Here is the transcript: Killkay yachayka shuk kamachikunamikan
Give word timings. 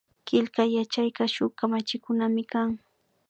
Killkay 0.27 0.69
yachayka 0.77 1.23
shuk 1.33 1.51
kamachikunamikan 1.59 2.69